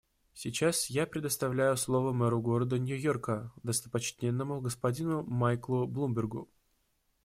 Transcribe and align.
Сейчас 0.33 0.87
я 0.89 1.05
предоставляю 1.05 1.77
слово 1.77 2.11
мэру 2.11 2.41
города 2.41 2.79
Нью-Йорка 2.79 3.51
достопочтенному 3.61 4.59
господину 4.59 5.21
Майклу 5.21 5.85
Блумбергу. 5.85 6.49